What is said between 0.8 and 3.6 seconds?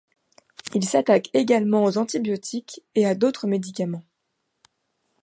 s'attaque également aux antibiotiques et à d'autres